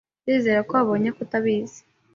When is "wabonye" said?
0.77-1.09